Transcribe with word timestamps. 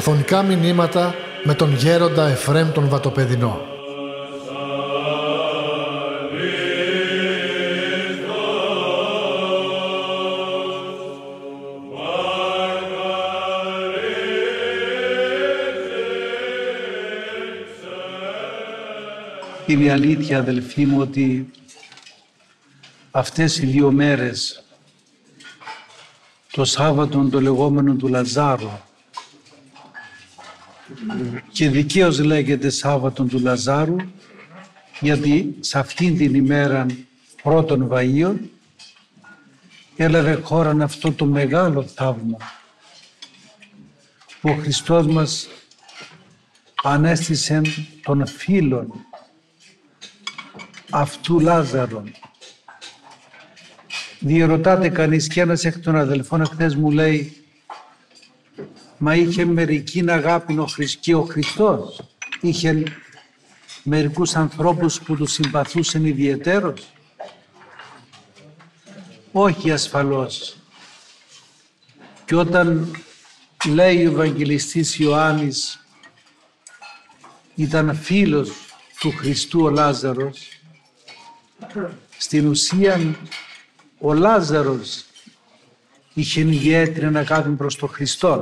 Αφωνικά 0.00 0.42
μηνύματα 0.42 1.14
με 1.44 1.54
τον 1.54 1.74
γέροντα 1.74 2.28
Εφρέμ 2.28 2.72
τον 2.72 2.88
Βατοπεδινό. 2.88 3.60
Είναι 19.66 19.92
αλήθεια 19.92 20.38
αδελφοί 20.38 20.86
μου 20.86 21.00
ότι 21.00 21.50
αυτές 23.10 23.58
οι 23.58 23.66
δύο 23.66 23.90
μέρες 23.90 24.64
το 26.50 26.64
Σάββατο 26.64 27.28
το 27.30 27.40
λεγόμενο 27.40 27.94
του 27.94 28.08
Λαζάρου 28.08 28.70
και 31.52 31.70
δικαίως 31.70 32.18
λέγεται 32.18 32.70
Σάββατο 32.70 33.24
του 33.24 33.38
Λαζάρου 33.38 33.96
γιατί 35.00 35.56
σε 35.60 35.78
αυτήν 35.78 36.16
την 36.16 36.34
ημέρα 36.34 36.86
πρώτων 37.42 37.88
Βαΐων 37.92 38.34
έλαβε 39.96 40.32
χώρα 40.32 40.76
αυτό 40.82 41.12
το 41.12 41.24
μεγάλο 41.24 41.82
θαύμα 41.82 42.36
που 44.40 44.50
ο 44.50 44.54
Χριστός 44.54 45.06
μας 45.06 45.48
ανέστησε 46.82 47.60
των 48.02 48.26
φίλων 48.26 48.92
αυτού 50.90 51.40
Λάζαρον. 51.40 52.12
Διερωτάται 54.18 54.88
κανείς 54.88 55.26
και 55.26 55.40
ένας 55.40 55.64
εκ 55.64 55.78
των 55.78 55.96
αδελφών 55.96 56.46
χθες 56.46 56.74
μου 56.74 56.90
λέει 56.90 57.44
Μα 59.02 59.14
είχε 59.14 59.44
μερική 59.44 60.04
αγάπη 60.08 60.58
ο 60.58 60.68
και 61.00 61.14
ο 61.14 61.22
Χριστός. 61.22 62.00
Είχε 62.40 62.82
μερικούς 63.82 64.34
ανθρώπους 64.34 65.00
που 65.00 65.16
τους 65.16 65.32
συμπαθούσαν 65.32 66.04
ιδιαιτέρως. 66.04 66.92
Όχι 69.32 69.70
ασφαλώς. 69.70 70.56
Και 72.24 72.34
όταν 72.34 72.90
λέει 73.68 74.06
ο 74.06 74.10
Ευαγγελιστής 74.10 74.98
Ιωάννης 74.98 75.86
ήταν 77.54 77.96
φίλος 77.96 78.50
του 79.00 79.10
Χριστού 79.10 79.60
ο 79.60 79.70
Λάζαρος, 79.70 80.60
στην 82.18 82.46
ουσία 82.46 83.16
ο 83.98 84.12
Λάζαρος 84.12 85.04
είχε 86.14 86.40
ιδιαίτερη 86.40 87.16
αγάπη 87.16 87.50
προς 87.50 87.76
τον 87.76 87.88
Χριστό 87.88 88.40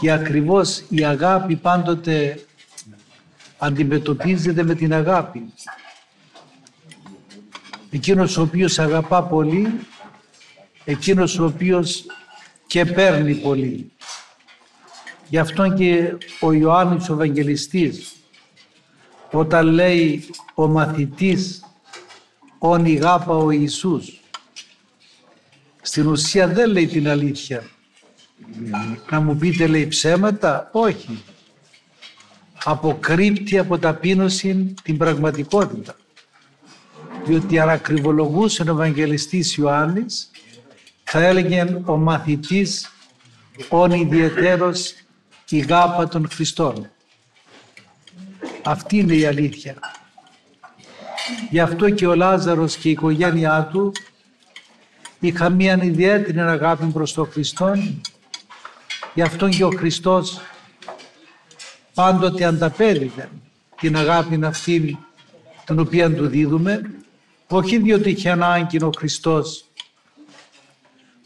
και 0.00 0.12
ακριβώς 0.12 0.84
η 0.88 1.04
αγάπη 1.04 1.56
πάντοτε 1.56 2.44
αντιμετωπίζεται 3.58 4.62
με 4.62 4.74
την 4.74 4.92
αγάπη. 4.92 5.52
Εκείνος 7.90 8.36
ο 8.36 8.42
οποίος 8.42 8.78
αγαπά 8.78 9.22
πολύ, 9.22 9.80
εκείνος 10.84 11.38
ο 11.38 11.44
οποίος 11.44 12.04
και 12.66 12.84
παίρνει 12.84 13.34
πολύ. 13.34 13.92
Γι' 15.28 15.38
αυτό 15.38 15.72
και 15.72 16.16
ο 16.40 16.52
Ιωάννης 16.52 17.08
ο 17.08 17.12
Ευαγγελιστής 17.12 18.14
όταν 19.30 19.66
λέει 19.66 20.30
ο 20.54 20.66
μαθητής 20.66 21.64
«Ον 22.58 22.84
ηγάπα 22.84 23.34
ο 23.34 23.50
Ιησούς». 23.50 24.20
Στην 25.82 26.06
ουσία 26.06 26.48
δεν 26.48 26.70
λέει 26.70 26.86
την 26.86 27.08
αλήθεια. 27.08 27.62
Να 29.10 29.20
μου 29.20 29.36
πείτε 29.36 29.66
λέει 29.66 29.86
ψέματα; 29.86 30.68
Όχι. 30.72 31.22
Αποκρύπτει 32.64 33.58
από 33.58 33.78
ταπείνωση 33.78 34.74
την 34.82 34.96
πραγματικότητα. 34.96 35.94
Διότι 37.24 37.58
αν 37.58 37.68
ακριβολογούσε 37.68 38.62
ο 38.62 38.70
Ευαγγελιστής 38.70 39.54
Ιωάννης 39.56 40.30
θα 41.04 41.20
έλεγε 41.24 41.80
ο 41.84 41.96
μαθητής 41.96 42.90
«Ον 43.68 43.90
ιδιαιτέρως 43.90 44.94
ηγάπα 45.48 46.08
των 46.08 46.28
Χριστών». 46.30 46.90
Αυτή 48.62 48.96
είναι 48.96 49.14
η 49.14 49.26
αλήθεια. 49.26 49.74
Γι' 51.50 51.60
αυτό 51.60 51.90
και 51.90 52.06
ο 52.06 52.14
Λάζαρος 52.14 52.76
και 52.76 52.88
η 52.88 52.90
οικογένειά 52.90 53.68
του 53.72 53.92
είχαν 55.20 55.52
μια 55.52 55.82
ιδιαίτερη 55.82 56.40
αγάπη 56.40 56.86
προς 56.86 57.12
τον 57.12 57.30
Χριστό. 57.30 57.72
Γι' 59.14 59.22
αυτό 59.22 59.48
και 59.48 59.64
ο 59.64 59.70
Χριστός 59.70 60.40
πάντοτε 61.94 62.44
ανταπέδιδε 62.44 63.28
την 63.80 63.96
αγάπη 63.96 64.44
αυτή 64.44 64.98
την 65.64 65.78
οποία 65.78 66.14
του 66.14 66.26
δίδουμε, 66.26 66.90
όχι 67.48 67.78
διότι 67.78 68.10
είχε 68.10 68.30
ανάγκη 68.30 68.82
ο 68.82 68.90
Χριστός 68.96 69.64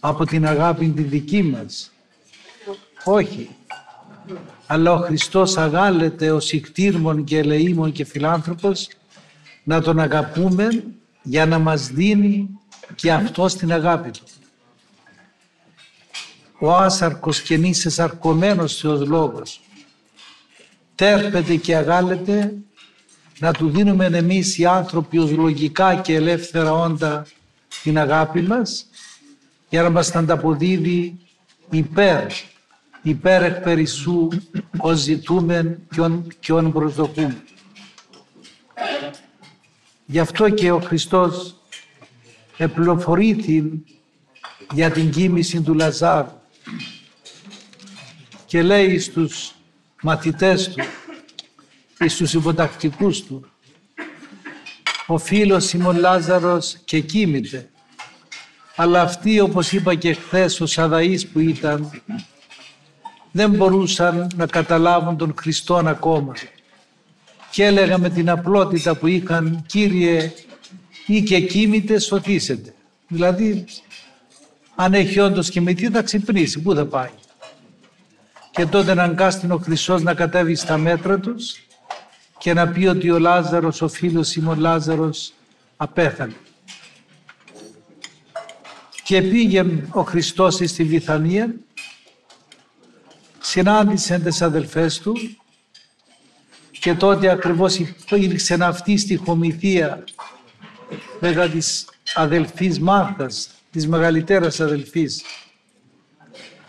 από 0.00 0.24
την 0.26 0.46
αγάπη 0.46 0.88
τη 0.88 1.02
δική 1.02 1.42
μας. 1.42 1.92
Όχι 3.04 3.48
αλλά 4.66 4.92
ο 4.92 4.98
Χριστός 4.98 5.56
αγάλεται 5.56 6.30
ως 6.30 6.52
ικτήρμον 6.52 7.24
και 7.24 7.38
ελεήμων 7.38 7.92
και 7.92 8.04
φιλάνθρωπος 8.04 8.88
να 9.64 9.82
τον 9.82 9.98
αγαπούμε 9.98 10.84
για 11.22 11.46
να 11.46 11.58
μας 11.58 11.88
δίνει 11.88 12.48
και 12.94 13.12
αυτό 13.12 13.46
την 13.46 13.72
αγάπη 13.72 14.10
του. 14.10 14.24
Ο 16.64 16.74
άσαρκος 16.74 17.42
και 17.42 17.56
νήσες 17.56 17.98
αρκωμένος 17.98 18.76
Θεός 18.76 19.06
Λόγος 19.06 19.60
τέρπεται 20.94 21.56
και 21.56 21.76
αγάλεται 21.76 22.54
να 23.38 23.52
του 23.52 23.70
δίνουμε 23.70 24.04
εμείς 24.06 24.58
οι 24.58 24.64
άνθρωποι 24.66 25.18
ως 25.18 25.30
λογικά 25.30 25.94
και 25.94 26.14
ελεύθερα 26.14 26.72
όντα 26.72 27.26
την 27.82 27.98
αγάπη 27.98 28.40
μας 28.40 28.86
για 29.68 29.82
να 29.82 29.90
μας 29.90 30.10
τα 30.10 30.18
ανταποδίδει 30.18 31.18
υπέρ 31.70 32.26
υπέρ 33.02 33.42
εκ 33.42 33.60
περισσού 33.60 34.28
ως 34.78 34.98
ζητούμεν 34.98 35.78
και 36.40 36.52
ον 36.52 36.72
προσδοκούμε. 36.72 37.42
Γι' 40.06 40.18
αυτό 40.18 40.48
και 40.48 40.70
ο 40.70 40.80
Χριστός 40.80 41.56
επληροφορήθη 42.56 43.84
για 44.72 44.90
την 44.90 45.10
κοίμηση 45.10 45.60
του 45.60 45.74
Λαζάρου 45.74 46.42
και 48.54 48.62
λέει 48.62 48.98
στους 48.98 49.54
μαθητές 50.02 50.68
του 50.68 50.84
ή 52.04 52.08
στους 52.08 52.34
υποτακτικούς 52.34 53.22
του 53.22 53.46
ο 55.06 55.18
φίλος 55.18 55.64
Σιμών 55.64 55.96
Λάζαρος 55.96 56.76
και 56.84 57.00
κοίμηται 57.00 57.70
αλλά 58.76 59.02
αυτοί 59.02 59.40
όπως 59.40 59.72
είπα 59.72 59.94
και 59.94 60.14
χθες 60.14 60.60
ο 60.60 60.66
Σαδαής 60.66 61.26
που 61.26 61.38
ήταν 61.38 62.02
δεν 63.30 63.50
μπορούσαν 63.50 64.30
να 64.36 64.46
καταλάβουν 64.46 65.16
τον 65.16 65.34
Χριστόν 65.38 65.88
ακόμα. 65.88 66.32
Και 67.50 67.64
έλεγα 67.64 67.98
με 67.98 68.10
την 68.10 68.30
απλότητα 68.30 68.94
που 68.96 69.06
είχαν 69.06 69.64
«Κύριε, 69.66 70.32
ή 71.06 71.22
και 71.22 71.40
κοίμητε 71.40 71.98
σωθήσετε». 71.98 72.74
Δηλαδή, 73.08 73.64
αν 74.74 74.94
έχει 74.94 75.18
όντως 75.18 75.50
κοιμηθεί 75.50 75.90
θα 75.90 76.02
ξυπνήσει. 76.02 76.60
Πού 76.60 76.74
θα 76.74 76.86
πάει; 76.86 77.10
Και 78.54 78.66
τότε 78.66 78.90
αναγκάστηκε 78.90 79.52
ο 79.52 79.58
Χριστός 79.58 80.02
να 80.02 80.14
κατέβει 80.14 80.54
στα 80.54 80.78
μέτρα 80.78 81.18
τους 81.18 81.54
και 82.38 82.54
να 82.54 82.68
πει 82.68 82.86
ότι 82.86 83.10
ο 83.10 83.18
Λάζαρος, 83.18 83.82
ο 83.82 83.88
φίλος 83.88 84.36
μου 84.36 84.50
ο 84.50 84.54
Λάζαρος, 84.54 85.32
απέθανε. 85.76 86.36
Και 89.04 89.22
πήγε 89.22 89.64
ο 89.90 90.02
Χριστός 90.02 90.54
στη 90.54 90.84
Βιθανία 90.84 91.54
συνάντησε 93.40 94.18
τις 94.18 94.42
αδελφές 94.42 94.98
του 94.98 95.14
και 96.70 96.94
τότε 96.94 97.30
ακριβώς 97.30 97.78
υπήρξε 97.78 98.56
αυτή 98.60 98.96
στη 98.96 99.16
χωμηθία 99.16 100.04
μετά 101.20 101.48
της 101.48 101.88
αδελφής 102.14 102.78
Μάρθας, 102.80 103.50
της 103.70 103.88
μεγαλύτερας 103.88 104.60
αδελφής. 104.60 105.22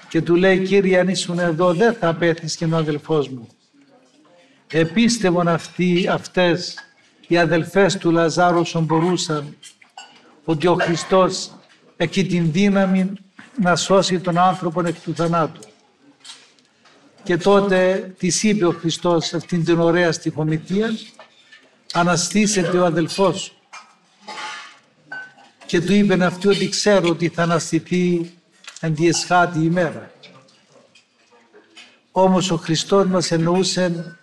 Και 0.10 0.22
του 0.22 0.36
λέει, 0.36 0.60
Κύριε, 0.60 1.00
αν 1.00 1.08
ήσουν 1.08 1.40
εδώ 1.40 1.74
δεν 1.74 1.94
θα 1.94 2.08
απέθεις 2.08 2.56
και 2.56 2.66
ο 2.66 2.76
αδελφός 2.76 3.30
μου. 3.30 3.48
Επίστευον 4.68 5.48
αυτοί, 5.48 6.08
αυτές 6.08 6.78
οι 7.28 7.38
αδελφές 7.38 7.98
του 7.98 8.12
Λαζάρου 8.12 8.60
όσο 8.60 8.82
μπορούσαν 8.82 9.58
ότι 10.44 10.68
ο 10.68 10.76
Χριστός 10.76 11.52
έχει 11.98 12.26
την 12.26 12.52
δύναμη 12.52 13.14
να 13.62 13.76
σώσει 13.76 14.20
τον 14.20 14.38
άνθρωπο 14.38 14.88
εκ 14.88 15.00
του 15.00 15.16
θανάτου. 15.16 15.62
Και 17.24 17.38
τότε 17.38 18.12
της 18.18 18.44
είπε 18.44 18.66
ο 18.66 18.72
Χριστός 18.72 19.34
αυτήν 19.34 19.66
την 19.66 19.80
ωραία 19.80 20.12
στοιχομηθεία 20.12 20.90
αναστήσετε 21.94 22.78
ο 22.78 22.86
αδελφός 22.86 23.42
σου. 23.42 23.54
Και 25.66 25.82
του 25.82 25.94
είπε 25.94 26.26
αυτή 26.26 26.48
ότι 26.48 26.70
ξέρω 26.70 27.10
ότι 27.10 27.28
θα 27.30 27.44
αναστηθεί 27.44 28.32
εν 28.80 28.96
τη 28.96 29.08
εσχάτη 29.08 29.60
ημέρα. 29.60 30.12
Όμως 32.12 32.52
ο 32.52 32.56
Χριστός 32.56 33.08
μας 33.08 33.32
εννοούσε 33.32 34.18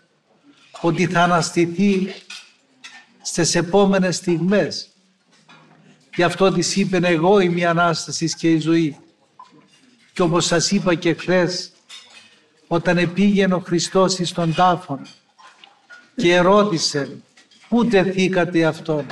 ότι 0.81 1.07
θα 1.07 1.23
αναστηθεί 1.23 2.15
στις 3.23 3.55
επόμενες 3.55 4.17
στιγμές. 4.17 4.89
Γι' 6.15 6.23
αυτό 6.23 6.53
της 6.53 6.77
είπε 6.77 7.01
εγώ 7.03 7.41
είμαι 7.41 7.61
η 7.61 7.65
Ανάστασης 7.65 8.35
και 8.35 8.51
η 8.51 8.59
ζωή. 8.59 8.97
Και 10.13 10.23
όπως 10.23 10.45
σας 10.45 10.71
είπα 10.71 10.95
και 10.95 11.15
χθες, 11.15 11.73
όταν 12.67 12.99
επήγαινε 12.99 13.55
ο 13.55 13.59
Χριστός 13.59 14.19
στον 14.23 14.55
τάφον 14.55 15.07
και 16.17 16.35
ερώτησε 16.35 17.23
πού 17.69 17.87
τεθήκατε 17.87 18.65
αυτόν; 18.65 19.07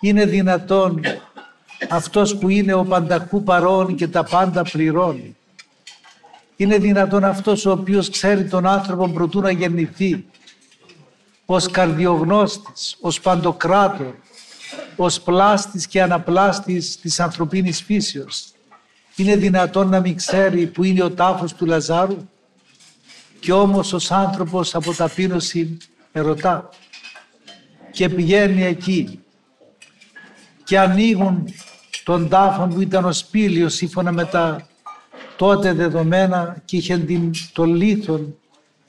Είναι 0.00 0.24
δυνατόν 0.24 1.00
αυτός 1.88 2.36
που 2.36 2.48
είναι 2.48 2.72
ο 2.72 2.84
πανταχού 2.84 3.42
παρόν 3.42 3.94
και 3.94 4.08
τα 4.08 4.24
πάντα 4.24 4.62
πληρώνει. 4.62 5.36
Είναι 6.56 6.78
δυνατόν 6.78 7.24
αυτός 7.24 7.66
ο 7.66 7.70
οποίος 7.70 8.10
ξέρει 8.10 8.44
τον 8.44 8.66
άνθρωπο 8.66 9.08
προτού 9.08 9.40
να 9.40 9.50
γεννηθεί 9.50 10.24
ως 11.44 11.70
καρδιογνώστης, 11.70 12.96
ως 13.00 13.20
παντοκράτορ, 13.20 14.14
ως 14.96 15.20
πλάστης 15.20 15.86
και 15.86 16.02
αναπλάστης 16.02 17.00
της 17.00 17.20
ανθρωπίνης 17.20 17.82
φύσεως. 17.82 18.52
Είναι 19.16 19.36
δυνατόν 19.36 19.88
να 19.88 20.00
μην 20.00 20.16
ξέρει 20.16 20.66
που 20.66 20.84
είναι 20.84 21.02
ο 21.02 21.10
τάφος 21.10 21.54
του 21.54 21.66
Λαζάρου; 21.66 22.28
Και 23.40 23.52
όμως 23.52 23.92
ως 23.92 24.10
άνθρωπος 24.10 24.74
από 24.74 24.94
ταπείνωση 24.94 25.76
ερωτά 26.12 26.68
και 27.90 28.08
πηγαίνει 28.08 28.64
εκεί 28.64 29.20
και 30.64 30.78
ανοίγουν 30.78 31.54
τον 32.04 32.28
τάφο 32.28 32.66
που 32.66 32.80
ήταν 32.80 33.04
ο 33.04 33.12
σπήλιος 33.12 33.74
σύμφωνα 33.74 34.12
με 34.12 34.24
τα 34.24 34.68
τότε 35.36 35.72
δεδομένα 35.72 36.62
και 36.64 36.76
είχε 36.76 36.98
την, 36.98 37.30
το 37.52 37.64
λίθον 37.64 38.34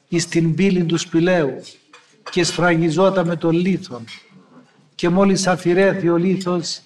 εις 0.07 0.27
την 0.27 0.55
πύλη 0.55 0.83
του 0.83 0.97
σπηλαίου 0.97 1.61
και 2.31 2.43
σφραγιζόταν 2.43 3.27
με 3.27 3.35
το 3.35 3.49
λίθον. 3.49 4.03
Και 4.95 5.09
μόλις 5.09 5.47
αφηρέθη 5.47 6.09
ο 6.09 6.17
λίθος 6.17 6.81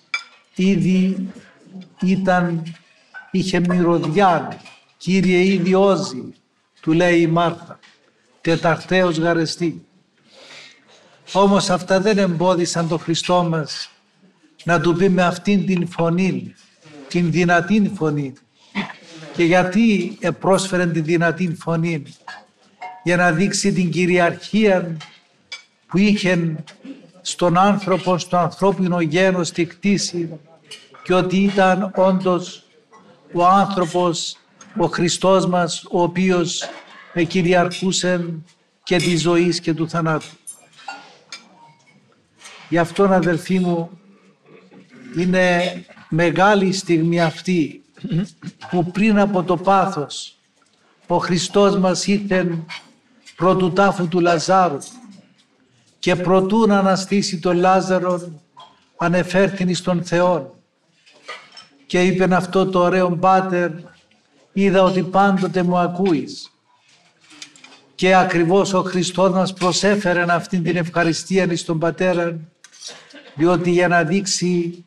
ήδη 0.55 1.31
ήταν, 2.01 2.63
είχε 3.31 3.59
μυρωδιά 3.59 4.59
Κύριε 5.05 5.39
ήδη 5.39 5.73
όζει, 5.73 6.33
του 6.81 6.91
λέει 6.91 7.21
η 7.21 7.27
Μάρθα, 7.27 7.79
τεταρταίος 8.41 9.17
γαρεστή. 9.17 9.85
Όμως 11.33 11.69
αυτά 11.69 11.99
δεν 11.99 12.17
εμπόδισαν 12.17 12.87
τον 12.87 12.99
Χριστό 12.99 13.43
μας 13.43 13.89
να 14.65 14.81
του 14.81 14.95
πει 14.95 15.09
με 15.09 15.23
αυτήν 15.23 15.65
την 15.65 15.87
φωνή, 15.87 16.53
την 17.07 17.31
δυνατή 17.31 17.91
φωνή. 17.95 18.33
Και 19.33 19.43
γιατί 19.43 20.17
επρόσφερε 20.19 20.87
την 20.87 21.03
δυνατή 21.03 21.55
φωνή, 21.59 22.03
για 23.03 23.15
να 23.15 23.31
δείξει 23.31 23.73
την 23.73 23.91
κυριαρχία 23.91 24.97
που 25.87 25.97
είχε 25.97 26.55
στον 27.21 27.57
άνθρωπο, 27.57 28.17
στο 28.17 28.37
ανθρώπινο 28.37 29.01
γένος 29.01 29.51
τη 29.51 29.65
κτήση 29.65 30.39
και 31.03 31.13
ότι 31.13 31.37
ήταν 31.37 31.91
όντως 31.95 32.63
ο 33.33 33.45
άνθρωπος, 33.45 34.37
ο 34.77 34.85
Χριστός 34.85 35.45
μας, 35.45 35.83
ο 35.91 36.01
οποίος 36.01 36.69
κυριαρχούσε 37.27 38.33
και 38.83 38.97
τη 38.97 39.17
ζωής 39.17 39.59
και 39.59 39.73
του 39.73 39.89
θανάτου. 39.89 40.37
Γι' 42.69 42.77
αυτόν 42.77 43.13
αδελφοί 43.13 43.59
μου 43.59 43.89
είναι 45.17 45.61
μεγάλη 46.09 46.73
στιγμή 46.73 47.21
αυτή 47.21 47.83
που 48.69 48.91
πριν 48.91 49.19
από 49.19 49.43
το 49.43 49.57
πάθος 49.57 50.37
ο 51.07 51.17
Χριστός 51.17 51.77
μας 51.77 52.07
ήρθε 52.07 52.57
πρώτου 53.35 53.73
τάφου 53.73 54.07
του 54.07 54.19
Λαζάρου 54.19 54.77
και 55.99 56.15
προτού 56.15 56.67
να 56.67 56.79
αναστήσει 56.79 57.39
τον 57.39 57.57
Λάζαρο 57.57 58.41
ανεφέρθην 58.97 59.75
στον 59.75 60.03
Θεό 60.03 60.55
και 61.85 62.03
είπε 62.03 62.35
αυτό 62.35 62.65
το 62.65 62.79
ωραίο 62.79 63.09
Πάτερ 63.09 63.71
είδα 64.53 64.83
ότι 64.83 65.01
πάντοτε 65.03 65.63
μου 65.63 65.77
ακούεις. 65.77 66.49
Και 67.95 68.15
ακριβώς 68.15 68.73
ο 68.73 68.81
Χριστός 68.81 69.31
μας 69.31 69.53
προσέφερε 69.53 70.25
αυτή 70.27 70.59
την 70.61 70.75
ευχαριστία 70.75 71.57
στον 71.57 71.79
Πατέρα 71.79 72.39
διότι 73.35 73.71
για 73.71 73.87
να 73.87 74.03
δείξει 74.03 74.85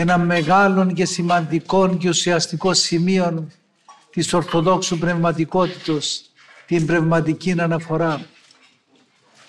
ένα 0.00 0.18
μεγάλο 0.18 0.86
και 0.86 1.04
σημαντικό 1.04 1.96
και 1.96 2.08
ουσιαστικό 2.08 2.74
σημείο 2.74 3.48
της 4.10 4.32
Ορθοδόξου 4.32 4.98
πνευματικότητος, 4.98 6.20
την 6.66 6.86
πνευματική 6.86 7.54
αναφορά. 7.60 8.20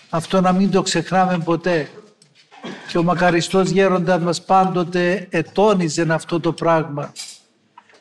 Αυτό 0.09 0.41
να 0.41 0.51
μην 0.51 0.71
το 0.71 0.81
ξεχνάμε 0.81 1.37
ποτέ. 1.37 1.89
Και 2.87 2.97
ο 2.97 3.03
μακαριστός 3.03 3.69
γέροντας 3.69 4.21
μας 4.21 4.43
πάντοτε 4.43 5.27
ετώνιζε 5.29 6.07
αυτό 6.09 6.39
το 6.39 6.53
πράγμα, 6.53 7.11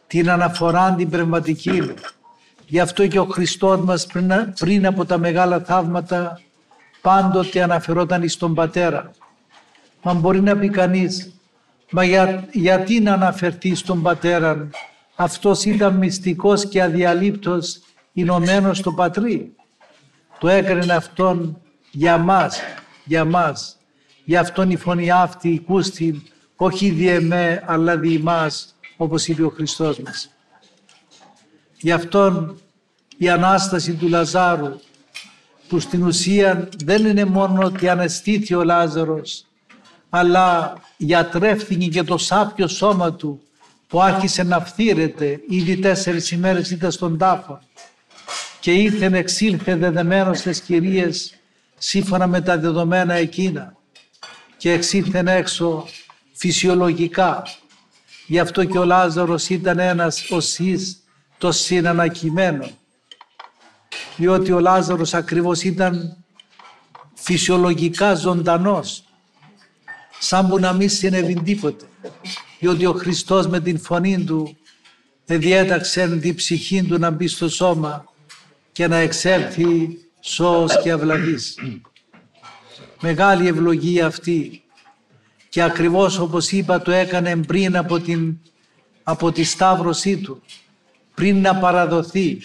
την 0.06 0.30
αναφορά 0.30 0.94
την 0.94 1.10
πνευματική. 1.10 1.92
Γι' 2.66 2.80
αυτό 2.80 3.06
και 3.06 3.18
ο 3.18 3.24
Χριστός 3.24 3.80
μας 3.80 4.06
πριν, 4.06 4.32
πριν 4.58 4.86
από 4.86 5.04
τα 5.04 5.18
μεγάλα 5.18 5.60
θαύματα 5.60 6.40
πάντοτε 7.00 7.62
αναφερόταν 7.62 8.28
στον 8.28 8.54
Πατέρα. 8.54 9.10
Μα 10.02 10.14
μπορεί 10.14 10.40
να 10.40 10.56
πει 10.56 10.68
κανείς, 10.68 11.32
μα 11.90 12.04
γιατί 12.52 13.00
να 13.00 13.12
αναφερθεί 13.12 13.74
στον 13.74 14.02
Πατέρα, 14.02 14.68
αυτός 15.14 15.64
ήταν 15.64 15.96
μυστικός 15.96 16.68
και 16.68 16.82
αδιαλείπτος 16.82 17.80
Ηνωμένος 18.12 18.78
στο 18.78 18.92
Πατρί. 18.92 19.52
Το 20.38 20.48
έκανε 20.48 20.92
αυτόν 20.92 21.60
για 21.90 22.18
μας, 22.18 22.60
για 23.04 23.24
μας. 23.24 23.76
Γι' 24.24 24.36
αυτόν 24.36 24.70
η 24.70 24.76
φωνή 24.76 25.10
αυτή 25.10 25.48
οικούστη, 25.48 26.22
όχι 26.56 26.90
δι' 26.90 27.08
εμέ, 27.08 27.62
αλλά 27.66 27.96
δι' 27.96 28.18
μας, 28.18 28.76
όπως 28.96 29.28
είπε 29.28 29.42
ο 29.42 29.48
Χριστός 29.48 29.98
μας. 29.98 30.30
Γι' 31.80 31.92
αυτόν 31.92 32.60
η 33.16 33.28
Ανάσταση 33.28 33.94
του 33.94 34.08
Λαζάρου, 34.08 34.80
που 35.68 35.80
στην 35.80 36.02
ουσία 36.02 36.68
δεν 36.84 37.06
είναι 37.06 37.24
μόνο 37.24 37.62
ότι 37.62 37.88
αναισθήθη 37.88 38.54
ο 38.54 38.64
Λάζαρος, 38.64 39.47
αλλά 40.08 40.74
γιατρεύθηκε 40.96 41.86
και 41.86 42.02
το 42.02 42.18
σάπιο 42.18 42.68
σώμα 42.68 43.12
του 43.12 43.42
που 43.86 44.02
άρχισε 44.02 44.42
να 44.42 44.60
φθήρεται 44.60 45.40
ήδη 45.48 45.76
τέσσερις 45.76 46.30
ημέρες 46.30 46.70
ήταν 46.70 46.90
στον 46.90 47.18
τάφο 47.18 47.60
και 48.60 48.72
ήρθε 48.72 49.10
εξήλθε 49.12 49.76
δεδεμένος 49.76 50.38
στις 50.38 50.60
κυρίες 50.60 51.34
σύμφωνα 51.78 52.26
με 52.26 52.40
τα 52.40 52.58
δεδομένα 52.58 53.14
εκείνα 53.14 53.76
και 54.56 54.72
εξήλθε 54.72 55.22
έξω 55.26 55.86
φυσιολογικά. 56.32 57.42
Γι' 58.26 58.38
αυτό 58.38 58.64
και 58.64 58.78
ο 58.78 58.84
Λάζαρος 58.84 59.48
ήταν 59.48 59.78
ένας 59.78 60.30
οσής 60.30 60.98
το 61.38 61.52
συνανακειμένο. 61.52 62.70
Διότι 64.16 64.52
ο 64.52 64.60
Λάζαρος 64.60 65.14
ακριβώς 65.14 65.62
ήταν 65.62 66.16
φυσιολογικά 67.14 68.14
ζωντανός 68.14 69.02
σαν 70.18 70.48
που 70.48 70.58
να 70.58 70.72
μην 70.72 70.88
συνέβη 70.88 71.42
τίποτε. 71.42 71.84
Διότι 72.58 72.86
ο 72.86 72.92
Χριστός 72.92 73.46
με 73.46 73.60
την 73.60 73.78
φωνή 73.80 74.24
του 74.24 74.56
διέταξε 75.24 76.18
την 76.18 76.34
ψυχή 76.34 76.82
του 76.82 76.98
να 76.98 77.10
μπει 77.10 77.26
στο 77.26 77.48
σώμα 77.48 78.04
και 78.72 78.86
να 78.86 78.96
εξέλθει 78.96 79.98
σώος 80.20 80.82
και 80.82 80.90
αυλαβής. 80.90 81.58
Μεγάλη 83.00 83.46
ευλογία 83.46 84.06
αυτή 84.06 84.62
και 85.48 85.62
ακριβώς 85.62 86.18
όπως 86.18 86.52
είπα 86.52 86.82
το 86.82 86.90
έκανε 86.90 87.36
πριν 87.36 87.76
από, 87.76 88.00
την, 88.00 88.38
από 89.02 89.32
τη 89.32 89.44
σταύρωσή 89.44 90.16
του, 90.16 90.42
πριν 91.14 91.40
να 91.40 91.56
παραδοθεί, 91.56 92.38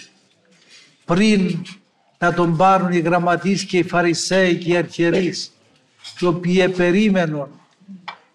πριν 1.05 1.65
να 2.17 2.33
τον 2.33 2.57
πάρουν 2.57 2.91
οι 2.91 2.99
γραμματείς 2.99 3.63
και 3.63 3.77
οι 3.77 3.83
Φαρισαίοι 3.83 4.55
και 4.55 4.71
οι 4.71 4.77
αρχιερείς, 4.77 5.51
οι 6.19 6.25
οποίοι 6.25 6.69
περίμεναν 6.69 7.49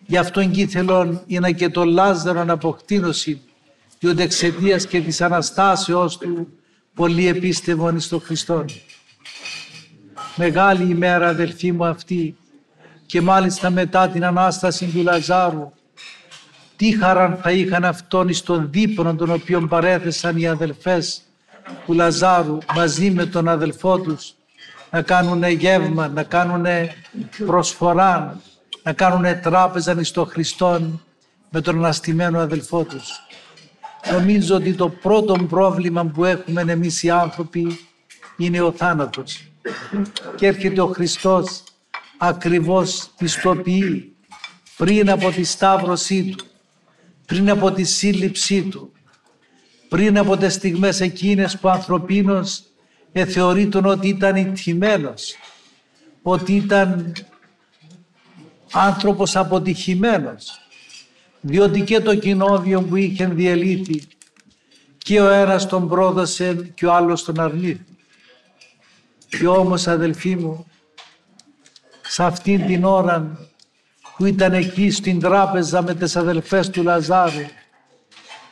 Γι' 0.06 0.16
αυτόν 0.16 0.50
και 0.50 0.60
ήθελον 0.60 1.22
είναι 1.26 1.52
και 1.52 1.68
τον 1.68 1.88
Λάζαρο 1.88 2.44
να 2.44 2.52
αποκτήνωση, 2.52 3.40
διότι 3.98 4.22
εξαιτίας 4.22 4.86
και 4.86 5.00
της 5.00 5.20
Αναστάσεώς 5.20 6.18
του 6.18 6.48
πολύ 6.94 7.26
επίστευον 7.26 7.96
εις 7.96 8.08
τον 8.08 8.20
Χριστό. 8.20 8.64
Μεγάλη 10.36 10.90
ημέρα 10.90 11.28
αδελφοί 11.28 11.72
μου 11.72 11.84
αυτή 11.84 12.36
και 13.06 13.20
μάλιστα 13.20 13.70
μετά 13.70 14.08
την 14.08 14.24
Ανάσταση 14.24 14.86
του 14.86 15.02
Λαζάρου 15.02 15.72
τι 16.76 16.98
χαράν 16.98 17.38
θα 17.42 17.50
είχαν 17.50 17.84
αυτόν 17.84 18.28
εις 18.28 18.42
τον 18.42 18.68
δείπνο 18.70 19.14
τον 19.14 19.30
οποίον 19.30 19.68
παρέθεσαν 19.68 20.36
οι 20.36 20.48
αδελφές 20.48 21.22
του 21.86 21.92
Λαζάρου 21.92 22.58
μαζί 22.74 23.10
με 23.10 23.26
τον 23.26 23.48
αδελφό 23.48 24.00
τους 24.00 24.34
να 24.90 25.02
κάνουν 25.02 25.48
γεύμα, 25.48 26.08
να 26.08 26.22
κάνουν 26.22 26.66
προσφορά, 27.46 28.40
να 28.88 28.94
κάνουν 28.94 29.40
τράπεζα 29.40 30.00
εις 30.00 30.10
τον 30.10 30.26
Χριστόν 30.26 31.02
με 31.50 31.60
τον 31.60 31.76
αναστημένο 31.76 32.38
αδελφό 32.38 32.84
τους. 32.84 33.20
Νομίζω 34.12 34.54
ότι 34.54 34.74
το 34.74 34.88
πρώτο 34.88 35.32
πρόβλημα 35.48 36.04
που 36.04 36.24
έχουμε 36.24 36.60
εμείς 36.60 37.02
οι 37.02 37.10
άνθρωποι 37.10 37.78
είναι 38.36 38.60
ο 38.60 38.72
θάνατος. 38.72 39.50
Και 40.36 40.46
έρχεται 40.46 40.80
ο 40.80 40.86
Χριστός 40.86 41.62
ακριβώς 42.18 43.10
πιστοποιεί 43.18 44.16
πριν 44.76 45.10
από 45.10 45.30
τη 45.30 45.44
σταύρωσή 45.44 46.34
Του, 46.36 46.44
πριν 47.26 47.50
από 47.50 47.72
τη 47.72 47.84
σύλληψή 47.84 48.62
Του, 48.62 48.92
πριν 49.88 50.18
από 50.18 50.36
τις 50.36 50.54
στιγμές 50.54 51.00
εκείνες 51.00 51.58
που 51.58 51.68
ανθρωπίνος 51.68 52.62
εθεωρείτον 53.12 53.84
ότι 53.84 54.08
ήταν 54.08 54.36
ιτημένος, 54.36 55.36
ότι 56.22 56.54
ήταν 56.54 57.12
άνθρωπος 58.72 59.36
αποτυχημένος, 59.36 60.60
διότι 61.40 61.80
και 61.80 62.00
το 62.00 62.14
κοινόβιο 62.14 62.82
που 62.82 62.96
είχε 62.96 63.26
διελήθει 63.26 64.02
και 64.98 65.20
ο 65.20 65.28
ένας 65.28 65.66
τον 65.66 65.88
πρόδωσε 65.88 66.72
και 66.74 66.86
ο 66.86 66.94
άλλος 66.94 67.24
τον 67.24 67.40
αρνήθη. 67.40 67.84
Και 69.28 69.46
όμως 69.46 69.86
αδελφοί 69.86 70.36
μου, 70.36 70.66
σε 72.02 72.24
αυτήν 72.24 72.66
την 72.66 72.84
ώρα 72.84 73.38
που 74.16 74.24
ήταν 74.24 74.52
εκεί 74.52 74.90
στην 74.90 75.20
τράπεζα 75.20 75.82
με 75.82 75.94
τις 75.94 76.16
αδελφές 76.16 76.70
του 76.70 76.82
Λαζάρου, 76.82 77.46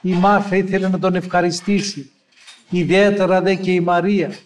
η 0.00 0.12
Μάρθα 0.12 0.56
ήθελε 0.56 0.88
να 0.88 0.98
τον 0.98 1.14
ευχαριστήσει, 1.14 2.10
ιδιαίτερα 2.70 3.40
δε 3.40 3.54
και 3.54 3.70
η 3.70 3.80
Μαρία. 3.80 4.36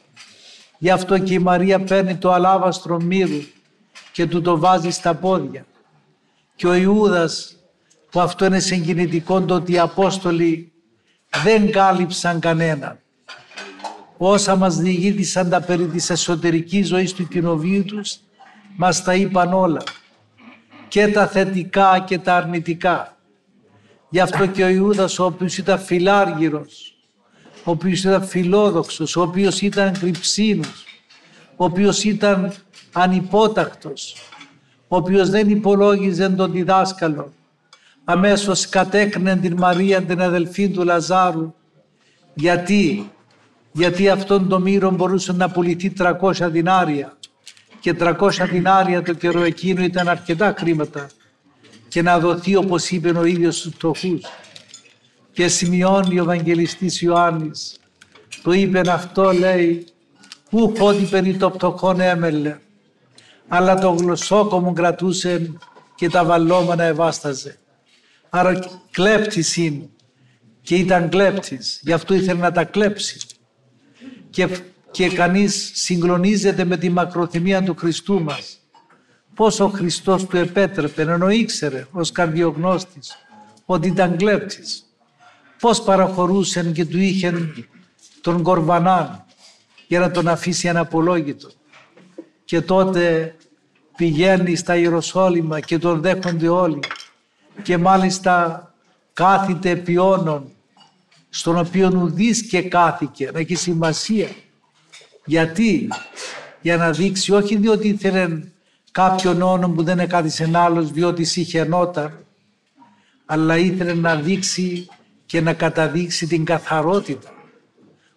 Γι' 0.78 0.90
αυτό 0.90 1.18
και 1.18 1.34
η 1.34 1.38
Μαρία 1.38 1.80
παίρνει 1.80 2.16
το 2.16 2.32
αλάβαστρο 2.32 3.00
μύρου 3.00 3.42
και 4.12 4.26
του 4.26 4.40
το 4.40 4.58
βάζεις 4.58 4.94
στα 4.94 5.14
πόδια. 5.14 5.66
Και 6.56 6.66
ο 6.66 6.74
Ιούδας, 6.74 7.56
που 8.10 8.20
αυτό 8.20 8.44
είναι 8.44 8.58
συγκινητικό 8.58 9.40
το 9.40 9.54
ότι 9.54 9.72
οι 9.72 9.78
Απόστολοι 9.78 10.72
δεν 11.42 11.70
κάλυψαν 11.70 12.40
κανέναν. 12.40 12.98
Όσα 14.16 14.56
μας 14.56 14.76
διηγήθησαν 14.76 15.48
τα 15.48 15.60
περί 15.60 15.86
της 15.86 16.10
εσωτερικής 16.10 16.86
ζωής 16.86 17.12
του 17.12 17.28
κοινοβίου 17.28 17.84
τους, 17.84 18.18
μας 18.76 19.02
τα 19.02 19.14
είπαν 19.14 19.52
όλα. 19.52 19.82
Και 20.88 21.08
τα 21.08 21.26
θετικά 21.26 22.04
και 22.06 22.18
τα 22.18 22.36
αρνητικά. 22.36 23.16
Γι' 24.08 24.20
αυτό 24.20 24.46
και 24.46 24.64
ο 24.64 24.68
Ιούδας, 24.68 25.18
ο 25.18 25.24
οποίος 25.24 25.58
ήταν 25.58 25.78
φιλάργυρος, 25.78 26.96
ο 27.64 27.70
οποίος 27.70 28.00
ήταν 28.00 28.26
φιλόδοξος, 28.26 29.16
ο 29.16 29.22
οποίος 29.22 29.60
ήταν 29.60 29.98
κρυψίνος, 29.98 30.84
ο 31.56 31.64
οποίος 31.64 32.04
ήταν 32.04 32.52
ανυπότακτος, 32.92 34.16
ο 34.88 34.96
οποίος 34.96 35.30
δεν 35.30 35.48
υπολόγιζε 35.48 36.28
τον 36.28 36.52
διδάσκαλο, 36.52 37.32
αμέσως 38.04 38.68
κατέκρινε 38.68 39.36
την 39.36 39.56
Μαρία 39.56 40.02
την 40.02 40.22
αδελφή 40.22 40.68
του 40.68 40.84
Λαζάρου. 40.84 41.54
Γιατί, 42.34 43.10
γιατί 43.72 44.08
αυτόν 44.08 44.48
τον 44.48 44.62
μύρο 44.62 44.90
μπορούσε 44.90 45.32
να 45.32 45.50
πουληθεί 45.50 45.92
300 45.98 46.48
δινάρια 46.50 47.16
και 47.80 47.94
300 48.00 48.30
δινάρια 48.50 49.02
το 49.02 49.12
καιρό 49.12 49.42
εκείνο 49.42 49.82
ήταν 49.82 50.08
αρκετά 50.08 50.54
χρήματα 50.58 51.06
και 51.88 52.02
να 52.02 52.18
δοθεί 52.18 52.56
όπως 52.56 52.90
είπε 52.90 53.10
ο 53.10 53.24
ίδιος 53.24 53.58
στους 53.58 53.72
φτωχούς. 53.74 54.22
Και 55.32 55.48
σημειώνει 55.48 56.18
ο 56.18 56.22
Ευαγγελιστής 56.22 57.00
Ιωάννης, 57.00 57.78
το 58.42 58.52
είπε 58.52 58.80
αυτό 58.86 59.32
λέει, 59.32 59.86
πού 60.50 60.74
χώδη 60.78 61.04
περί 61.04 61.36
το 61.36 61.50
πτωχόν 61.50 62.00
έμελε, 62.00 62.58
αλλά 63.52 63.78
το 63.78 63.90
γλωσσόκο 63.90 64.60
μου 64.60 64.72
κρατούσε 64.72 65.52
και 65.94 66.08
τα 66.08 66.24
βαλόμενα 66.24 66.84
ευάσταζε. 66.84 67.58
Άρα 68.30 68.58
κλέπτης 68.90 69.56
είναι 69.56 69.88
και 70.62 70.74
ήταν 70.74 71.08
κλέπτης, 71.08 71.80
γι' 71.82 71.92
αυτό 71.92 72.14
ήθελε 72.14 72.40
να 72.40 72.52
τα 72.52 72.64
κλέψει. 72.64 73.20
Και, 74.30 74.48
και 74.90 75.08
κανείς 75.08 75.70
συγκλονίζεται 75.74 76.64
με 76.64 76.76
τη 76.76 76.90
μακροθυμία 76.90 77.62
του 77.62 77.74
Χριστού 77.78 78.22
μας. 78.22 78.58
Πώς 79.34 79.60
ο 79.60 79.68
Χριστός 79.68 80.26
του 80.26 80.36
επέτρεπε, 80.36 81.02
ενώ 81.02 81.30
ήξερε 81.30 81.86
ως 81.90 82.12
καρδιογνώστης 82.12 83.16
ότι 83.64 83.88
ήταν 83.88 84.16
κλέπτης. 84.16 84.84
Πώς 85.60 85.82
παραχωρούσαν 85.82 86.72
και 86.72 86.84
του 86.84 86.98
είχε 86.98 87.52
τον 88.20 88.42
κορβανάν 88.42 89.24
για 89.86 90.00
να 90.00 90.10
τον 90.10 90.28
αφήσει 90.28 90.68
αναπολόγητο. 90.68 91.50
Και 92.44 92.60
τότε 92.60 93.34
πηγαίνει 94.00 94.56
στα 94.56 94.76
Ιεροσόλυμα 94.76 95.60
και 95.60 95.78
τον 95.78 96.00
δέχονται 96.00 96.48
όλοι 96.48 96.78
και 97.62 97.78
μάλιστα 97.78 98.64
κάθεται 99.12 99.76
πιόνων 99.76 100.50
στον 101.28 101.58
οποίο 101.58 101.92
ουδής 101.94 102.46
και 102.46 102.62
κάθηκε, 102.62 103.30
να 103.32 103.38
έχει 103.38 103.54
σημασία. 103.54 104.28
Γιατί, 105.24 105.88
για 106.60 106.76
να 106.76 106.90
δείξει, 106.90 107.32
όχι 107.32 107.56
διότι 107.56 107.88
ήθελε 107.88 108.40
κάποιον 108.90 109.42
όνομα 109.42 109.74
που 109.74 109.82
δεν 109.82 109.98
εκάθισε 109.98 110.50
άλλος 110.54 110.90
διότι 110.90 111.40
είχε 111.40 111.64
νότα, 111.64 112.22
αλλά 113.26 113.56
ήθελε 113.56 113.94
να 113.94 114.16
δείξει 114.16 114.88
και 115.26 115.40
να 115.40 115.52
καταδείξει 115.52 116.26
την 116.26 116.44
καθαρότητα. 116.44 117.30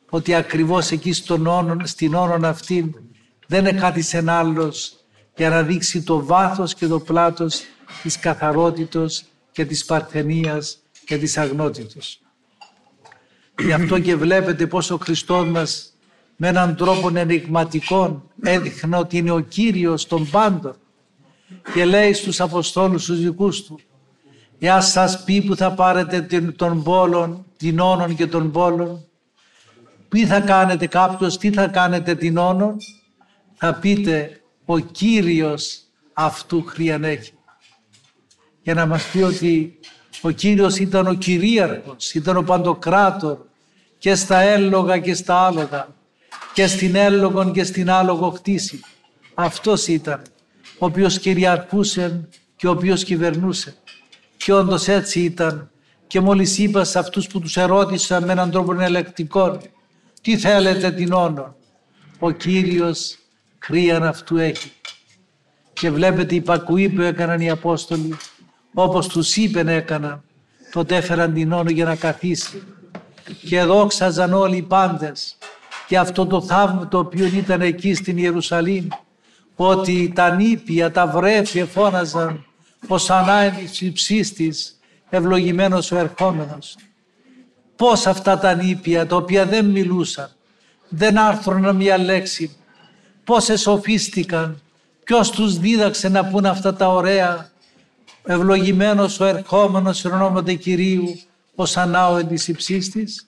Ότι 0.09 0.33
ακριβώς 0.33 0.91
εκεί 0.91 1.13
στον 1.13 1.47
όνον, 1.47 1.87
στην 1.87 2.13
όνον 2.13 2.45
αυτή 2.45 2.95
δεν 3.47 3.65
εκάθισε 3.65 4.23
άλλος 4.27 4.97
για 5.35 5.49
να 5.49 5.63
δείξει 5.63 6.03
το 6.03 6.25
βάθος 6.25 6.73
και 6.73 6.87
το 6.87 6.99
πλάτος 6.99 7.61
της 8.01 8.19
καθαρότητος 8.19 9.23
και 9.51 9.65
της 9.65 9.85
παρθενίας 9.85 10.77
και 11.05 11.17
της 11.17 11.37
αγνότητος. 11.37 12.19
Γι' 13.59 13.73
αυτό 13.73 13.99
και 13.99 14.15
βλέπετε 14.15 14.67
πως 14.67 14.91
ο 14.91 14.97
Χριστός 14.97 15.47
μας 15.47 15.93
με 16.35 16.47
έναν 16.47 16.75
τρόπο 16.75 17.11
ενηγματικό 17.13 18.29
έδειχνε 18.41 18.97
ότι 18.97 19.17
είναι 19.17 19.31
ο 19.31 19.39
Κύριος 19.39 20.07
των 20.07 20.29
πάντων 20.29 20.75
και 21.73 21.85
λέει 21.85 22.13
στους 22.13 22.39
Αποστόλους 22.39 23.05
τους 23.05 23.19
δικούς 23.19 23.63
του 23.63 23.79
«Εάν 24.59 24.81
σας 24.81 25.23
πει 25.23 25.41
που 25.41 25.55
θα 25.55 25.73
πάρετε 25.73 26.41
τον 26.55 26.83
πόλων, 26.83 27.45
την 27.57 27.79
όνων 27.79 28.15
και 28.15 28.27
τον 28.27 28.51
πόλων, 28.51 29.05
τι 30.09 30.25
θα 30.25 30.39
κάνετε 30.39 30.87
κάποιος, 30.87 31.37
τι 31.37 31.51
θα 31.51 31.67
κάνετε 31.67 32.15
την 32.15 32.37
όνων, 32.37 32.77
θα 33.53 33.73
πείτε 33.73 34.42
ο 34.65 34.79
Κύριος 34.79 35.79
αυτού 36.13 36.65
έχει 37.01 37.33
για 38.61 38.73
να 38.73 38.85
μας 38.85 39.03
πει 39.03 39.21
ότι 39.21 39.79
ο 40.21 40.29
Κύριος 40.29 40.77
ήταν 40.77 41.07
ο 41.07 41.13
κυρίαρχος, 41.13 42.13
ήταν 42.13 42.37
ο 42.37 42.41
παντοκράτορ 42.41 43.37
και 43.97 44.15
στα 44.15 44.39
έλογα 44.39 44.99
και 44.99 45.13
στα 45.13 45.45
άλογα 45.45 45.87
και 46.53 46.67
στην 46.67 46.95
έλογον 46.95 47.51
και 47.51 47.63
στην 47.63 47.89
άλογο 47.89 48.29
χτίση. 48.29 48.79
Αυτός 49.33 49.87
ήταν 49.87 50.21
ο 50.77 50.85
οποίος 50.85 51.19
κυριαρχούσε 51.19 52.29
και 52.55 52.67
ο 52.67 52.71
οποίος 52.71 53.03
κυβερνούσε. 53.03 53.75
Και 54.37 54.53
όντως 54.53 54.87
έτσι 54.87 55.19
ήταν. 55.19 55.71
Και 56.07 56.19
μόλις 56.19 56.57
είπα 56.57 56.83
σε 56.83 56.99
αυτούς 56.99 57.27
που 57.27 57.39
τους 57.39 57.57
ερώτησαν 57.57 58.23
με 58.23 58.31
έναν 58.31 58.51
τρόπο 58.51 58.81
ελεκτικό 58.81 59.57
τι 60.21 60.37
θέλετε 60.37 60.91
την 60.91 61.13
όνο. 61.13 61.55
Ο 62.19 62.31
Κύριος 62.31 63.17
κρίαν 63.67 64.03
αυτού 64.03 64.37
έχει. 64.37 64.71
Και 65.73 65.91
βλέπετε 65.91 66.35
η 66.35 66.41
πακουή 66.41 66.89
που 66.89 67.01
έκαναν 67.01 67.41
οι 67.41 67.49
Απόστολοι 67.49 68.17
όπως 68.73 69.07
τους 69.07 69.35
είπε 69.35 69.63
να 69.63 69.71
έκαναν, 69.71 70.23
τότε 70.71 70.95
έφεραν 70.95 71.33
την 71.33 71.51
όνο 71.51 71.69
για 71.69 71.85
να 71.85 71.95
καθίσει. 71.95 72.63
Και 73.47 73.63
δόξαζαν 73.63 74.33
όλοι 74.33 74.57
οι 74.57 74.61
πάντες 74.61 75.37
και 75.87 75.97
αυτό 75.97 76.25
το 76.25 76.41
θαύμα 76.41 76.87
το 76.87 76.97
οποίο 76.97 77.25
ήταν 77.25 77.61
εκεί 77.61 77.93
στην 77.93 78.17
Ιερουσαλήμ, 78.17 78.87
ότι 79.55 80.11
τα 80.15 80.29
νήπια, 80.29 80.91
τα 80.91 81.07
βρέφια 81.07 81.65
φώναζαν 81.65 82.45
ως 82.87 83.09
ανάγκης 83.09 83.81
υψίστης, 83.81 84.79
ευλογημένος 85.09 85.91
ο 85.91 85.97
ερχόμενος. 85.97 86.77
Πώς 87.75 88.07
αυτά 88.07 88.37
τα 88.39 88.53
νήπια 88.53 89.07
τα 89.07 89.15
οποία 89.15 89.45
δεν 89.45 89.65
μιλούσαν, 89.65 90.29
δεν 90.89 91.17
άρθρωναν 91.17 91.75
μια 91.75 91.97
λέξη, 91.97 92.57
πώς 93.23 93.49
εσοφίστηκαν, 93.49 94.61
ποιος 95.03 95.29
τους 95.29 95.57
δίδαξε 95.57 96.09
να 96.09 96.25
πούν 96.25 96.45
αυτά 96.45 96.73
τα 96.73 96.87
ωραία 96.87 97.51
ευλογημένος 98.23 99.19
ο 99.19 99.25
ερχόμενος 99.25 100.05
ονόματι 100.05 100.55
Κυρίου, 100.55 101.19
ως 101.55 101.77
ανάω 101.77 102.25
της 102.25 102.47
υψίστης. 102.47 103.27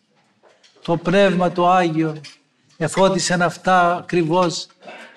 Το 0.82 0.98
Πνεύμα 0.98 1.52
το 1.52 1.70
Άγιο 1.70 2.16
εφώτισαν 2.78 3.42
αυτά 3.42 3.96
ακριβώς 3.96 4.68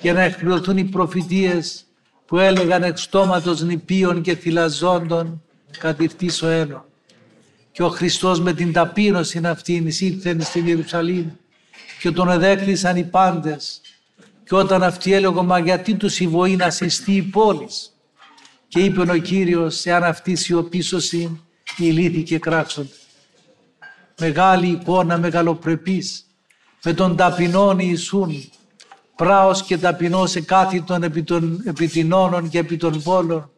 για 0.00 0.12
να 0.12 0.20
εκπληρωθούν 0.22 0.76
οι 0.76 0.84
προφητείες 0.84 1.84
που 2.26 2.38
έλεγαν 2.38 2.82
εξ 2.82 3.02
στόματος 3.02 3.62
νηπίων 3.62 4.22
και 4.22 4.34
θυλαζόντων 4.34 5.42
κατηρτής 5.78 6.42
ο 6.42 6.48
ένω. 6.48 6.84
Και 7.72 7.82
ο 7.82 7.88
Χριστός 7.88 8.40
με 8.40 8.52
την 8.52 8.72
ταπείνωση 8.72 9.40
αυτήν 9.44 9.86
ήρθε 9.86 10.40
στην 10.40 10.66
Ιερουσαλήμ 10.66 11.30
και 12.00 12.10
τον 12.10 12.30
εδέκτησαν 12.30 12.96
οι 12.96 13.04
πάντες. 13.04 13.80
Και 14.48 14.54
όταν 14.54 14.82
αυτοί 14.82 15.12
έλεγαν, 15.12 15.46
μα 15.46 15.58
γιατί 15.58 15.94
τους 15.94 16.20
η 16.20 16.26
βοή 16.26 16.56
να 16.56 16.70
συστεί 16.70 17.12
η 17.12 17.22
πόλης; 17.22 17.96
Και 18.68 18.80
είπε 18.80 19.00
ο 19.00 19.16
Κύριος, 19.16 19.86
εάν 19.86 20.04
αυτή 20.04 20.34
σιωπήσωση 20.34 21.40
οι 21.76 21.84
λύθοι 21.84 22.22
και 22.22 22.38
κράξονται. 22.38 22.92
Μεγάλη 24.20 24.66
εικόνα 24.66 25.18
μεγαλοπρεπής, 25.18 26.26
με 26.84 26.92
τον 26.92 27.16
ταπεινόν 27.16 27.78
Ιησούν, 27.78 28.50
πράος 29.16 29.62
και 29.62 29.78
ταπεινός 29.78 30.34
εκάθιτον 30.34 31.02
επί 31.02 31.22
των 31.22 31.62
επιτινώνων 31.64 32.48
και 32.48 32.58
επί 32.58 32.76
των 32.76 33.02
πόλων 33.02 33.50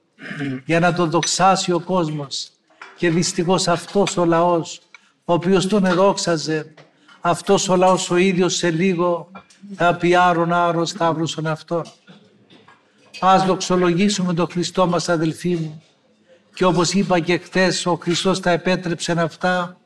για 0.64 0.80
να 0.80 0.92
τον 0.92 1.10
δοξάσει 1.10 1.72
ο 1.72 1.80
κόσμος. 1.80 2.50
Και 2.96 3.10
δυστυχώς 3.10 3.68
αυτός 3.68 4.16
ο 4.16 4.24
λαός, 4.24 4.80
ο 5.24 5.32
οποίος 5.32 5.66
τον 5.66 5.84
εδόξαζε, 5.84 6.74
αυτός 7.20 7.68
ο 7.68 7.76
λαός 7.76 8.10
ο 8.10 8.16
ίδιος 8.16 8.54
σε 8.54 8.70
λίγο 8.70 9.30
θα 9.76 9.94
πει 9.94 10.14
άρον 10.14 10.52
άρον 10.52 10.86
σταύρωσον 10.86 11.46
αυτόν. 11.46 11.82
Ας 13.20 13.44
δοξολογήσουμε 13.44 14.34
τον 14.34 14.48
Χριστό 14.50 14.86
μας 14.86 15.08
αδελφοί 15.08 15.56
μου 15.56 15.82
και 16.54 16.64
όπως 16.64 16.92
είπα 16.92 17.20
και 17.20 17.38
χθες, 17.38 17.86
ο 17.86 17.98
Χριστός 18.02 18.40
τα 18.40 18.50
επέτρεψε 18.50 19.12
αυτά 19.12 19.80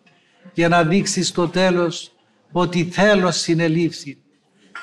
για 0.54 0.68
να 0.68 0.82
δείξει 0.82 1.22
στο 1.22 1.48
τέλος 1.48 2.12
ότι 2.52 2.84
θέλω 2.84 3.30
συνελήφθη, 3.30 4.18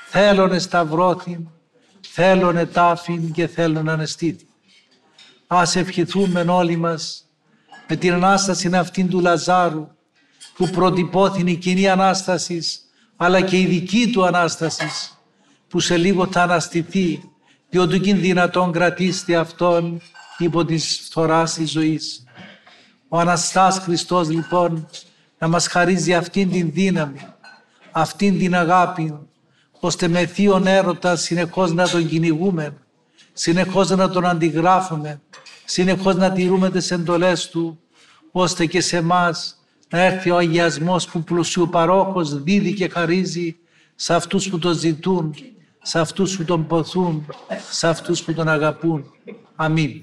θέλωνε 0.10 0.60
σταυρώθη, 0.60 1.48
θέλωνε 2.08 2.66
τάφην 2.66 3.32
και 3.32 3.48
θέλουν 3.48 3.90
ανεστήθη. 3.90 4.46
Ας 5.48 5.76
ευχηθούμε 5.76 6.42
όλοι 6.42 6.76
μας 6.76 7.26
με 7.88 7.96
την 7.96 8.14
Ανάσταση 8.14 8.70
αυτήν 8.74 9.10
του 9.10 9.20
Λαζάρου 9.20 9.88
που 10.56 10.70
προτυπώθη 10.70 11.52
η 11.52 11.56
κοινή 11.56 11.90
Ανάστασης 11.90 12.91
αλλά 13.24 13.42
και 13.42 13.60
η 13.60 13.66
δική 13.66 14.10
του 14.12 14.26
Ανάστασης 14.26 15.18
που 15.68 15.80
σε 15.80 15.98
λίγο 15.98 16.28
θα 16.32 16.42
αναστηθεί 16.42 17.24
διότι 17.70 18.10
είναι 18.10 18.20
δυνατόν 18.20 18.72
κρατήσετε 18.72 19.36
αυτόν 19.36 20.02
υπό 20.38 20.66
της 20.66 21.02
φθοράς 21.10 21.54
της 21.54 21.72
ζωής. 21.72 22.24
Ο 23.08 23.20
Αναστάς 23.20 23.80
Χριστός 23.80 24.30
λοιπόν 24.30 24.90
να 25.38 25.48
μας 25.48 25.68
χαρίζει 25.68 26.14
αυτήν 26.14 26.52
την 26.52 26.72
δύναμη, 26.72 27.20
αυτήν 27.92 28.38
την 28.40 28.56
αγάπη, 28.56 29.20
ώστε 29.80 30.08
με 30.08 30.26
θείον 30.26 30.68
έρωτα 30.68 31.16
συνεχώς 31.16 31.74
να 31.74 31.90
τον 31.90 32.08
κυνηγούμε, 32.08 32.78
συνεχώς 33.34 33.90
να 33.90 34.10
τον 34.10 34.26
αντιγράφουμε, 34.26 35.22
συνεχώς 35.66 36.16
να 36.16 36.32
τηρούμε 36.32 36.70
τις 36.70 36.92
εντολές 36.92 37.50
Του, 37.50 37.80
ώστε 38.32 38.66
και 38.66 38.82
σε 38.82 38.98
εμάς 38.98 39.61
να 39.92 40.00
έρθει 40.00 40.30
ο 40.30 40.38
αγιασμός 40.38 41.08
που 41.08 41.24
πλουσιοπαρόχος 41.24 42.44
δίδει 42.44 42.74
και 42.74 42.90
χαρίζει 42.90 43.56
σε 43.96 44.14
αυτούς 44.14 44.50
που 44.50 44.60
τον 44.60 44.74
ζητούν, 44.74 45.36
σε 45.82 46.00
αυτούς 46.00 46.38
που 46.38 46.44
τον 46.44 46.68
ποθούν, 46.68 47.26
σε 47.72 47.88
αυτούς 47.88 48.24
που 48.24 48.34
τον 48.34 48.48
αγαπούν. 48.48 49.06
Αμήν. 49.56 50.00